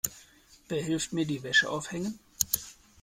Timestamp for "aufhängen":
1.69-2.17